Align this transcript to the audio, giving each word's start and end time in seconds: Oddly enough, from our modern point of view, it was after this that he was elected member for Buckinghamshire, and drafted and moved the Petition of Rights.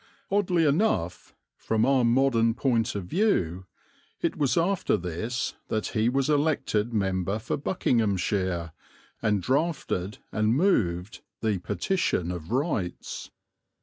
Oddly 0.31 0.65
enough, 0.65 1.35
from 1.55 1.85
our 1.85 2.03
modern 2.03 2.55
point 2.55 2.95
of 2.95 3.05
view, 3.05 3.67
it 4.19 4.35
was 4.35 4.57
after 4.57 4.97
this 4.97 5.53
that 5.67 5.89
he 5.89 6.09
was 6.09 6.27
elected 6.27 6.91
member 6.91 7.37
for 7.37 7.55
Buckinghamshire, 7.55 8.71
and 9.21 9.43
drafted 9.43 10.17
and 10.31 10.55
moved 10.55 11.21
the 11.41 11.59
Petition 11.59 12.31
of 12.31 12.49
Rights. 12.49 13.29